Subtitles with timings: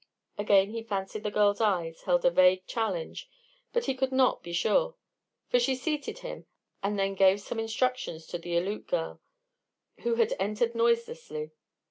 [0.35, 3.29] Again he fancied the girl's eyes held a vague challenge,
[3.71, 4.95] but he could not be sure;
[5.49, 6.47] for she seated him,
[6.81, 9.21] and then gave some instructions to the Aleut girl,
[9.99, 11.51] who had entered noiselessly.